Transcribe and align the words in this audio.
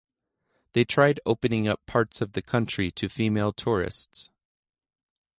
They 0.73 0.83
tried 0.83 1.19
opening 1.27 1.67
up 1.67 1.85
parts 1.85 2.21
of 2.21 2.31
the 2.33 2.41
country 2.41 2.89
to 2.89 3.07
female 3.07 3.53
tourists. 3.53 4.31